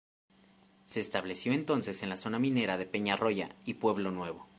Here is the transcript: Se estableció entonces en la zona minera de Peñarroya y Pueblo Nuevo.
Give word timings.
Se 0.87 0.99
estableció 0.99 1.53
entonces 1.53 2.01
en 2.01 2.09
la 2.09 2.17
zona 2.17 2.39
minera 2.39 2.75
de 2.79 2.87
Peñarroya 2.87 3.51
y 3.67 3.75
Pueblo 3.75 4.09
Nuevo. 4.09 4.47